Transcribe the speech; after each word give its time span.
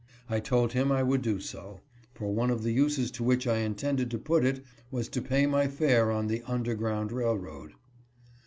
I 0.27 0.39
told 0.39 0.73
him 0.73 0.91
I 0.91 1.03
would 1.03 1.21
do 1.21 1.39
so, 1.39 1.81
for 2.15 2.33
one 2.33 2.49
of 2.49 2.63
the 2.63 2.71
uses 2.71 3.11
to 3.11 3.23
which 3.23 3.45
I 3.45 3.57
intended 3.59 4.09
to 4.09 4.17
put 4.17 4.43
it 4.43 4.65
was 4.89 5.07
to 5.09 5.21
pay 5.21 5.45
my 5.45 5.67
fare 5.67 6.09
on 6.09 6.25
the" 6.25 6.41
underground 6.51 7.11
railroad." 7.11 7.73